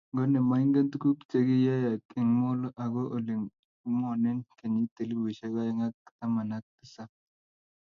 [0.11, 7.09] ngo nemaingen tuguk chegiyeyak eng Molo ako olengumone kenyit elbushek aeng ak taman aktisap